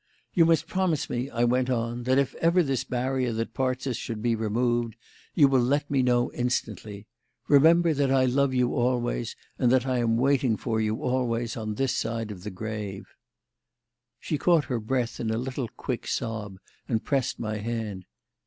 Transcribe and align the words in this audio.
"You 0.33 0.45
must 0.45 0.65
promise 0.65 1.11
me," 1.11 1.29
I 1.29 1.43
went 1.43 1.69
on, 1.69 2.05
"that 2.05 2.17
if 2.17 2.33
ever 2.37 2.63
this 2.63 2.83
barrier 2.83 3.31
that 3.33 3.53
parts 3.53 3.85
us 3.85 3.97
should 3.97 4.19
be 4.19 4.33
removed, 4.33 4.95
you 5.35 5.47
will 5.47 5.61
let 5.61 5.91
me 5.91 6.01
know 6.01 6.31
instantly. 6.31 7.05
Remember 7.47 7.93
that 7.93 8.09
I 8.09 8.25
love 8.25 8.51
you 8.51 8.73
always, 8.73 9.35
and 9.59 9.71
that 9.71 9.85
I 9.85 9.99
am 9.99 10.17
waiting 10.17 10.57
for 10.57 10.81
you 10.81 10.95
always 11.03 11.55
on 11.55 11.75
this 11.75 11.95
side 11.95 12.31
of 12.31 12.41
the 12.43 12.49
grave." 12.49 13.13
She 14.19 14.39
caught 14.39 14.65
her 14.65 14.79
breath 14.79 15.19
in 15.19 15.29
a 15.29 15.37
little 15.37 15.67
quick 15.67 16.07
sob, 16.07 16.57
and 16.89 17.03
pressed 17.05 17.37
my 17.37 17.57
hand. 17.57 18.05